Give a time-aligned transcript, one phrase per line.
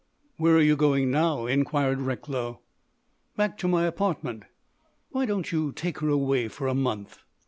[0.37, 2.61] "Where are you going now?" inquired Recklow.
[3.37, 4.45] "Back to my apartment."
[5.11, 7.19] "Why don't you take her away for a month?"